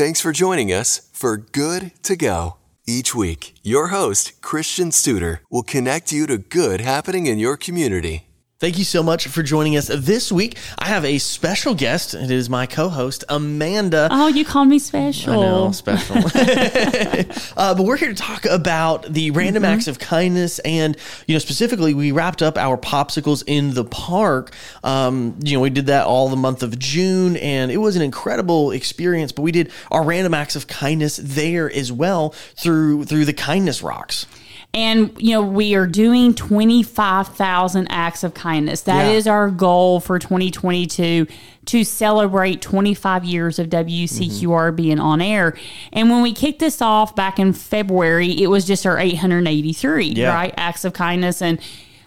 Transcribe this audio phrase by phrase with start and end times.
[0.00, 2.56] Thanks for joining us for Good to Go.
[2.86, 8.29] Each week, your host, Christian Studer, will connect you to good happening in your community.
[8.60, 10.58] Thank you so much for joining us this week.
[10.78, 12.12] I have a special guest.
[12.12, 14.06] It is my co-host Amanda.
[14.10, 15.32] Oh, you called me special.
[15.32, 16.16] I know, special.
[17.56, 19.72] uh, but we're here to talk about the random Mm-hmm.
[19.72, 20.94] acts of kindness, and
[21.26, 24.52] you know, specifically, we wrapped up our popsicles in the park.
[24.84, 28.02] Um, you know, we did that all the month of June, and it was an
[28.02, 29.32] incredible experience.
[29.32, 33.82] But we did our random acts of kindness there as well through through the kindness
[33.82, 34.26] rocks.
[34.72, 38.82] And you know, we are doing 25,000 acts of kindness.
[38.82, 39.32] That is Yeah.
[39.32, 41.26] our goal for 2022
[41.66, 45.54] to celebrate 25 years of WCQR being on air.
[45.92, 50.32] And when we kicked this off back in February, it was just our 883, Yeah.
[50.34, 50.54] right?
[50.56, 51.58] Acts of kindness and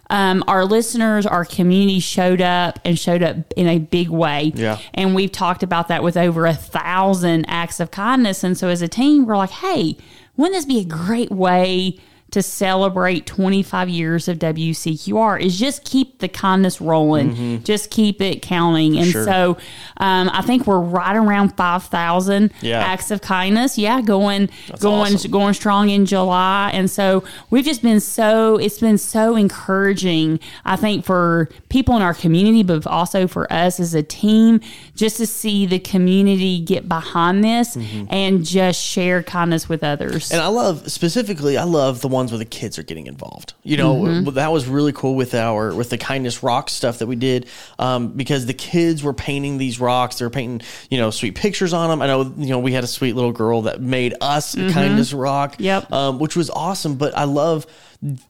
[0.10, 4.52] um, our listeners, our community showed up and showed up in a big way.
[4.56, 4.78] Yeah.
[4.94, 8.44] And we've talked about that with over a thousand acts of kindness.
[8.44, 9.98] And so as a team, we're like, hey,
[10.38, 11.98] wouldn't this be a great way
[12.34, 18.42] to celebrate 25 years of WCQR is just keep the kindness rolling, just keep it
[18.42, 18.98] counting.
[18.98, 19.12] And Mm-hmm.
[19.12, 19.26] Sure.
[19.26, 19.58] so
[19.98, 22.80] um, I think we're right around 5,000 Yeah.
[22.80, 23.78] acts of kindness.
[23.78, 25.32] Yeah, going going awesome.
[25.32, 26.72] going strong in July.
[26.74, 32.02] And so we've just been so it's been so encouraging, I think, for people in
[32.02, 34.62] our community, but also for us as a team,
[34.96, 37.76] just to see the community get behind this
[38.10, 40.32] and just share kindness with others.
[40.32, 43.54] And I love specifically, I love the ones where the kids are getting involved.
[43.64, 44.30] You know, Mm-hmm.
[44.36, 47.48] that was really cool with our with the kindness rock stuff that we did,
[47.80, 50.18] um, because the kids were painting these rocks.
[50.18, 52.02] They were painting, you know, sweet pictures on them.
[52.02, 55.14] I know, you know, we had a sweet little girl that made us a kindness
[55.14, 55.54] rock.
[55.54, 55.64] Mm-hmm.
[55.64, 55.92] Yep.
[55.92, 56.96] um, which was awesome.
[56.96, 57.66] But I love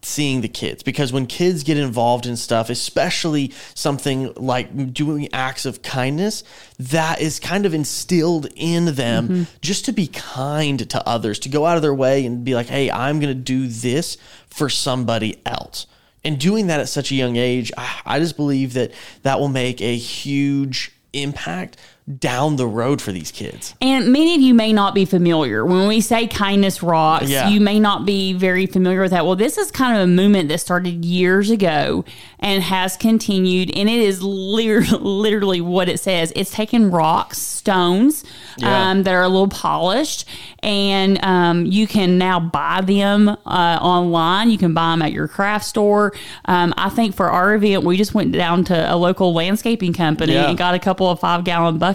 [0.01, 5.65] seeing the kids because when kids get involved in stuff, especially something like doing acts
[5.65, 6.43] of kindness,
[6.77, 9.43] that is kind of instilled in them Mm-hmm.
[9.61, 12.67] just to be kind to others, to go out of their way and be like,
[12.67, 15.87] hey, I'm going to do this for somebody else.
[16.23, 18.91] And doing that at such a young age, I, I just believe that
[19.23, 21.77] that will make a huge impact
[22.19, 23.75] down the road for these kids.
[23.81, 25.65] And many of you may not be familiar.
[25.65, 27.47] When we say kindness rocks, Yeah.
[27.47, 29.25] you may not be very familiar with that.
[29.25, 32.03] Well, this is kind of a movement that started years ago
[32.39, 33.71] and has continued.
[33.73, 38.25] And it is literally, literally what it says it's taking rocks, stones
[38.57, 38.89] Yeah.
[38.91, 40.27] um, that are a little polished,
[40.61, 43.37] and um, you can now buy them uh,
[43.81, 44.49] online.
[44.49, 46.11] You can buy them at your craft store.
[46.45, 50.33] Um, I think for our event, we just went down to a local landscaping company
[50.33, 50.49] Yeah.
[50.49, 51.92] and got a couple of five gallon buckets.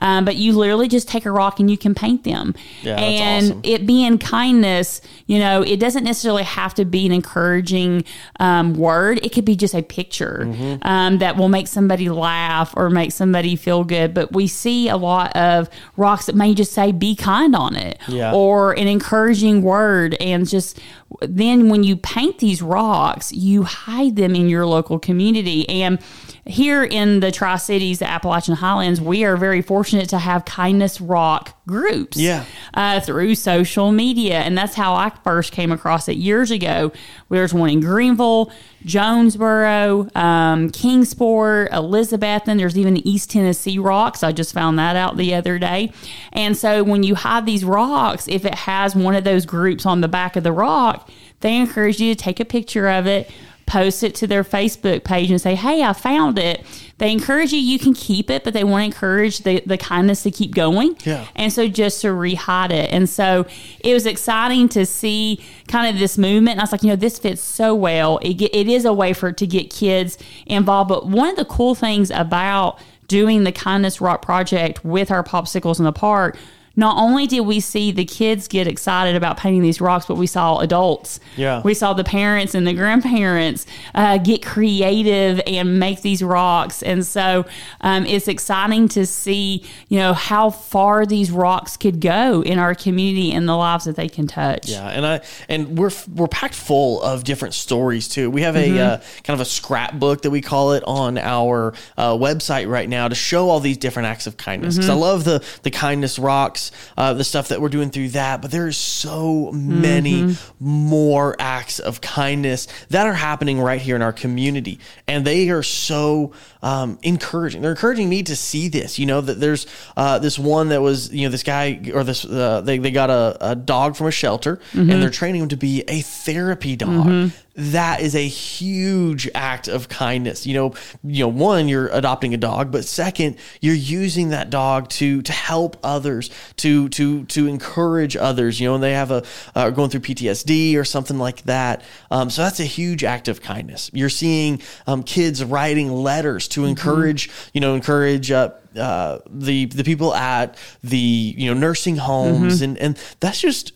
[0.00, 2.54] Um, but you literally just take a rock and you can paint them.
[2.82, 3.60] Yeah, and awesome.
[3.64, 8.04] it being kindness, you know, it doesn't necessarily have to be an encouraging
[8.40, 9.20] um, word.
[9.24, 10.86] It could be just a picture Mm-hmm.
[10.86, 14.14] um, that will make somebody laugh or make somebody feel good.
[14.14, 17.98] But we see a lot of rocks that may just say "be kind" on it,
[18.08, 18.32] Yeah.
[18.34, 20.80] or an encouraging word, and just
[21.20, 25.98] then when you paint these rocks, you hide them in your local community and.
[26.46, 31.00] Here in the Tri Cities, the Appalachian Highlands, we are very fortunate to have kindness
[31.00, 32.44] rock groups Yeah.
[32.74, 34.40] uh, through social media.
[34.40, 36.92] And that's how I first came across it years ago.
[37.30, 38.50] There's one in Greeneville,
[38.84, 44.22] Jonesborough, um, Kingsport, Elizabeth, and there's even East Tennessee rocks.
[44.22, 45.92] I just found that out the other day.
[46.32, 50.02] And so when you hide these rocks, if it has one of those groups on
[50.02, 51.08] the back of the rock,
[51.40, 53.30] they encourage you to take a picture of it
[53.66, 56.64] post it to their Facebook page and say, Hey, I found it.
[56.98, 60.22] They encourage you, you can keep it, but they want to encourage the, the kindness
[60.22, 60.96] to keep going.
[61.04, 61.26] Yeah.
[61.34, 62.90] And so just to rehide it.
[62.92, 63.46] And so
[63.80, 66.52] it was exciting to see kind of this movement.
[66.52, 68.18] And I was like, you know, this fits so well.
[68.22, 70.88] It, get, it is a way for to get kids involved.
[70.88, 75.78] But one of the cool things about doing the Kindness Rock Project with our popsicles
[75.78, 76.38] in the park
[76.76, 80.26] not only did we see the kids get excited about painting these rocks, but we
[80.26, 81.20] saw adults.
[81.36, 81.62] Yeah.
[81.64, 86.82] We saw the parents and the grandparents uh, get creative and make these rocks.
[86.82, 87.46] And so
[87.80, 92.74] um, it's exciting to see, you know, how far these rocks could go in our
[92.74, 94.68] community and the lives that they can touch.
[94.68, 98.30] Yeah, and I and we're we're packed full of different stories too.
[98.30, 98.78] We have a Mm-hmm.
[98.78, 103.08] uh, kind of a scrapbook that we call it on our uh, website right now
[103.08, 104.76] to show all these different acts of kindness.
[104.76, 104.98] Because Mm-hmm.
[104.98, 106.63] I love the the kindness rocks,
[106.96, 108.42] uh, the stuff that we're doing through that.
[108.42, 110.64] But there's so many Mm-hmm.
[110.66, 114.78] more acts of kindness that are happening right here in our community,
[115.08, 116.32] and they are so
[116.62, 117.62] um, encouraging.
[117.62, 118.98] They're encouraging me to see this.
[118.98, 119.66] You know that there's
[119.96, 123.10] uh, this one that was you know this guy or this uh, they they got
[123.10, 127.30] a, a dog from a shelter and they're training him to be a therapy dog.
[127.56, 130.46] That is a huge act of kindness.
[130.46, 130.74] You know,
[131.04, 135.32] you know, one, you're adopting a dog, but second, you're using that dog to to
[135.32, 138.58] help others, to to to encourage others.
[138.58, 139.24] You know, and they have a
[139.54, 141.82] uh, going through PTSD or something like that.
[142.10, 143.90] Um, so that's a huge act of kindness.
[143.92, 148.30] You're seeing um, kids writing letters to encourage, you know, encourage.
[148.30, 153.72] Uh, uh, the the people at the you know nursing homes and and that's just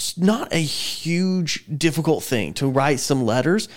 [0.00, 3.68] it's not a huge difficult thing to write some letters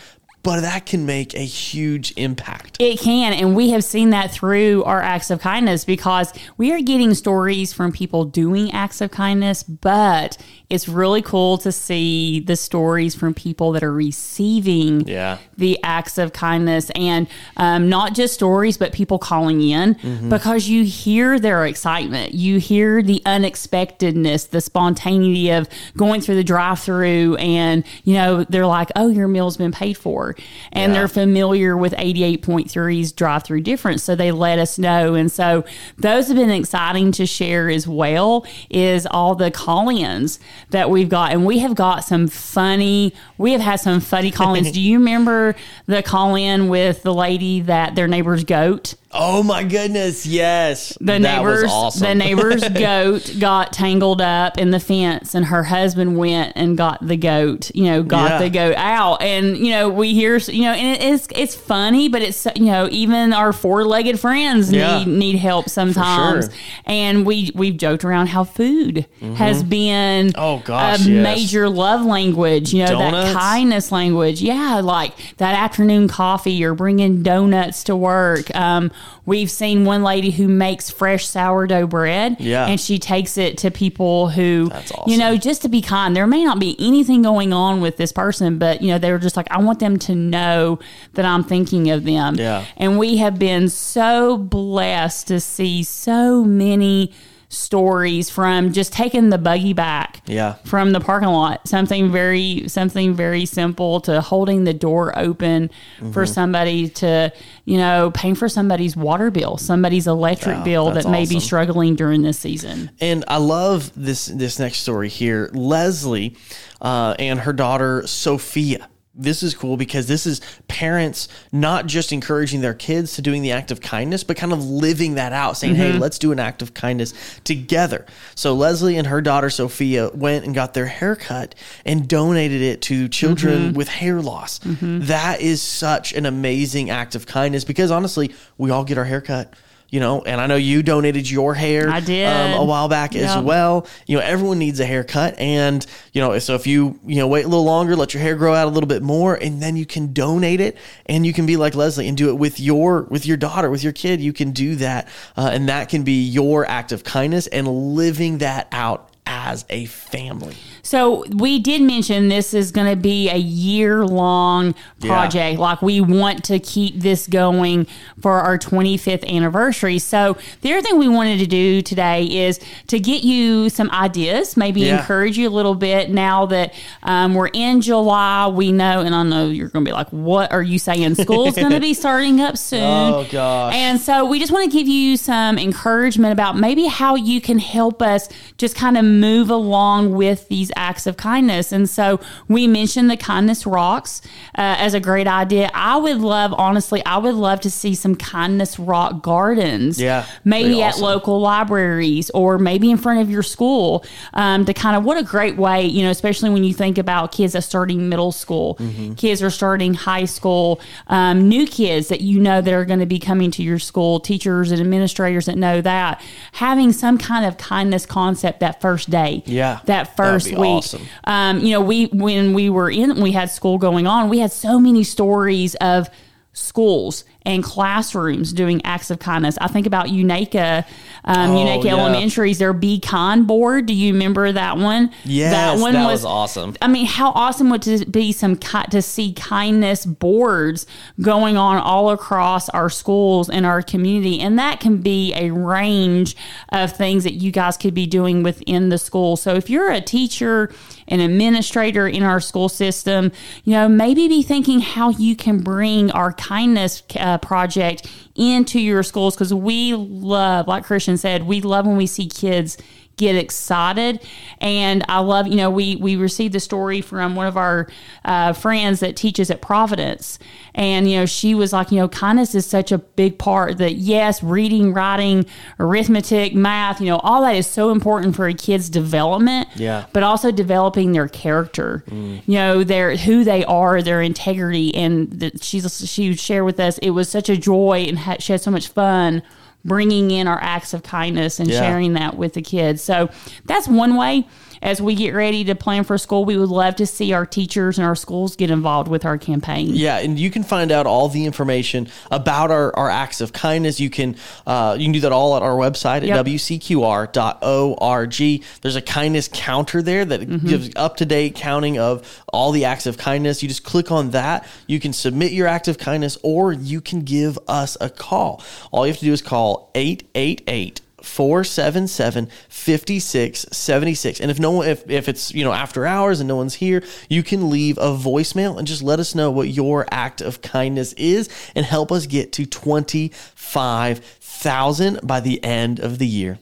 [0.42, 2.76] but that can make a huge impact.
[2.78, 6.82] It can, and we have seen that through our acts of kindness because we are
[6.82, 10.38] getting stories from people doing acts of kindness, but
[10.74, 15.38] it's really cool to see the stories from people that are receiving Yeah.
[15.58, 17.28] the acts of kindness and
[17.58, 20.30] um, not just stories, but people calling in Mm-hmm.
[20.30, 22.34] because you hear their excitement.
[22.34, 28.44] You hear the unexpectedness, the spontaneity of going through the drive through and, you know,
[28.44, 30.36] they're like, oh, your meal's been paid for.
[30.72, 31.00] And Yeah.
[31.00, 34.04] they're familiar with 88.3's drive through difference.
[34.04, 35.14] So they let us know.
[35.14, 35.64] And so
[35.98, 41.32] those have been exciting to share as well is all the call-ins that we've got.
[41.32, 44.72] And we have got some funny, we have had some funny call-ins.
[44.74, 45.56] Do you remember
[45.86, 48.96] the call-in with the lady that their neighbor's goat?
[49.14, 54.58] Oh my goodness yes The that was neighbor's awesome the neighbor's goat got tangled up
[54.58, 58.38] in the fence and her husband went and got the goat, you know, got Yeah.
[58.40, 59.22] the goat out.
[59.22, 62.66] And you know, we hear you know, and it is it's funny, but it's you
[62.66, 65.00] know, even our four-legged friends Yeah.
[65.00, 66.46] need need help sometimes.
[66.46, 66.54] sure.
[66.86, 69.06] And we we've joked around how food
[69.36, 69.84] has been
[70.28, 70.40] Mm-hmm.
[70.42, 71.24] Oh, gosh, a yes.
[71.24, 73.34] major love language, you know, Donuts?
[73.34, 74.42] that kindness language.
[74.42, 78.54] Yeah, like that afternoon coffee or bringing donuts to work.
[78.56, 78.92] Um,
[79.26, 82.68] we've seen one lady who makes fresh sourdough bread, Yeah.
[82.68, 86.16] and she takes it to people who, That's you know, just to be kind.
[86.16, 89.20] There may not be anything going on with this person, but you know, they were
[89.20, 90.80] just like, I want them to know
[91.14, 92.36] that I'm thinking of them.
[92.36, 92.66] Yeah.
[92.78, 97.12] And we have been so blessed to see so many
[97.54, 100.54] stories from just taking the buggy back Yeah.
[100.66, 105.70] from the parking lot something very something very simple to holding the door open
[106.12, 106.34] for Mm-hmm.
[106.34, 107.32] somebody to
[107.66, 111.96] you know paying for somebody's water bill somebody's electric Wow, bill that may be struggling
[111.96, 115.50] during this season And I love this this next story here.
[115.54, 116.36] Leslie
[116.82, 118.88] uh, and her daughter Sophia.
[119.16, 123.52] This is cool because this is parents not just encouraging their kids to doing the
[123.52, 126.00] act of kindness, but kind of living that out, saying, "Hey, mm-hmm.
[126.00, 127.14] let's do an act of kindness
[127.44, 131.54] together." So Leslie and her daughter Sophia went and got their hair cut
[131.86, 133.78] and donated it to children mm-hmm.
[133.78, 134.58] with hair loss.
[134.60, 135.02] Mm-hmm.
[135.02, 139.22] That is such an amazing act of kindness because honestly, we all get our hair
[139.22, 139.54] cut.
[139.94, 142.26] You know, and I know you donated your hair I did.
[142.26, 143.86] um, a while back as well.
[144.08, 147.46] You know, everyone needs a haircut, and you know, so if you you know wait
[147.46, 149.86] a little longer, let your hair grow out a little bit more, and then you
[149.86, 153.28] can donate it, and you can be like Leslie and do it with your with
[153.28, 154.20] your daughter, with your kid.
[154.20, 158.40] You can do that, uh, and that can be your act of kindness and living
[158.40, 159.13] that out
[159.44, 160.56] as a family.
[160.84, 165.60] So we did mention this is going to be a year long project.
[165.60, 167.86] Like we want to keep this going
[168.22, 170.00] for our 25th anniversary.
[170.00, 174.56] So the other thing we wanted to do today is to get you some ideas,
[174.56, 175.00] maybe Yeah.
[175.02, 176.74] encourage you a little bit now that
[177.04, 178.48] um, we're in July.
[178.48, 181.16] We know, and I know you're going to be like, what are you saying?
[181.16, 182.82] School's going to be starting up soon.
[182.82, 183.74] Oh, gosh.
[183.76, 187.60] And so we just want to give you some encouragement about maybe how you can
[187.60, 191.72] help us just kind of move along with these acts of kindness.
[191.72, 194.22] And so we mentioned the kindness rocks
[194.58, 195.70] uh, as a great idea.
[195.74, 200.00] I would love, honestly, I would love to see some kindness rock gardens.
[200.02, 204.74] Yeah, Maybe be at local libraries or maybe in front of your school um, to
[204.74, 207.64] kind of what a great way, you know, especially when you think about kids that
[207.64, 209.14] starting middle school, Mm-hmm.
[209.14, 213.06] kids are starting high school, um, new kids that you know that are going to
[213.06, 216.22] be coming to your school, teachers and administrators that know that,
[216.54, 219.23] having some kind of kindness concept that first day.
[219.46, 220.70] Yeah, That that first be week.
[220.70, 221.02] awesome.
[221.24, 224.52] Um, you know, we when we were in we had school going on, we had
[224.52, 226.10] so many stories of
[226.54, 229.58] schools and classrooms doing acts of kindness.
[229.60, 230.86] I think about Unaka,
[231.26, 231.92] um, Oh, Unaka yeah.
[231.98, 233.88] Elementary's their Be Kind board.
[233.88, 235.12] Do you remember that one?
[235.26, 236.76] Yes, that one was awesome.
[236.82, 240.86] I mean, how awesome would it be some ki- to see kindness boards
[241.22, 246.36] going on all across our schools and our community, and that can be a range
[246.70, 249.36] of things that you guys could be doing within the school.
[249.38, 250.72] So if you're a teacher,
[251.08, 253.32] an administrator in our school system,
[253.64, 259.04] you know, maybe be thinking how you can bring our kindness uh, project into your
[259.04, 262.78] schools because we love, like Christian said, we love when we see kids
[263.18, 264.20] get excited.
[264.60, 267.88] And I love, you know, we we received a story from one of our
[268.26, 270.40] uh, friends that teaches at Providence,
[270.74, 273.94] and you know, she was like, you know, kindness is such a big part that
[273.96, 275.46] yes, reading, writing,
[275.80, 279.68] arithmetic, math, you know, all that is so important for a kid's development.
[279.76, 280.06] Yeah.
[280.14, 282.42] But also developing their character, Mm.
[282.48, 286.98] you know, their who they are, their integrity, and that she's she shared with us.
[287.00, 289.44] It was such a joy, and had, she had so much fun
[289.86, 291.80] bringing in our acts of kindness and Yeah.
[291.82, 293.02] sharing that with the kids.
[293.04, 293.30] So
[293.66, 294.48] that's one way.
[294.84, 297.98] As we get ready to plan for school, we would love to see our teachers
[297.98, 299.96] and our schools get involved with our campaign.
[299.96, 304.02] Yeah, and you can find out all the information about our, our acts of kindness.
[304.02, 304.36] You can
[304.68, 306.46] uh, you can do that all at our website at Yep.
[306.46, 308.34] wcqr.org.
[308.82, 310.68] There's a kindness counter there that Mm-hmm.
[310.68, 313.64] gives up to date counting of all the acts of kindness.
[313.64, 314.68] You just click on that.
[314.88, 318.62] You can submit your act of kindness, or you can give us a call.
[318.92, 325.10] All you have to do is call 888 477 5676 and if no one if,
[325.10, 328.78] if it's you know after hours and no one's here you can leave a voicemail
[328.78, 332.52] and just let us know what your act of kindness is and help us get
[332.52, 336.60] to 25000 by the end of the year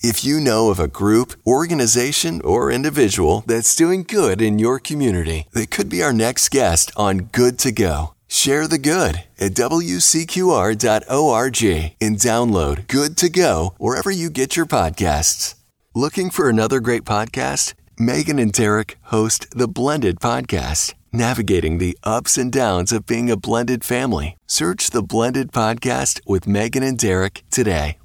[0.00, 5.46] If you know of a group, organization, or individual that's doing good in your community,
[5.54, 8.13] they could be our next guest on Good to Go.
[8.34, 10.82] Share the good at wcqr.org
[12.00, 15.54] and download Good to Go wherever you get your podcasts.
[15.94, 17.74] Looking for another great podcast?
[17.96, 23.36] Megan and Derek host the Blended Podcast, navigating the ups and downs of being a
[23.36, 24.36] blended family.
[24.48, 27.98] Search the Blended Podcast with Megan and Derek today.